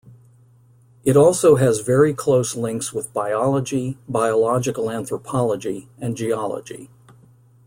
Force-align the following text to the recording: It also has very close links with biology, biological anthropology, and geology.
It 1.03 1.15
also 1.15 1.57
has 1.57 1.81
very 1.81 2.11
close 2.15 2.55
links 2.55 2.91
with 2.91 3.13
biology, 3.13 3.99
biological 4.09 4.89
anthropology, 4.89 5.89
and 5.99 6.17
geology. 6.17 6.89